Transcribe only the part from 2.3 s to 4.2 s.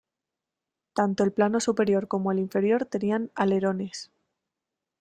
el inferior tenían alerones.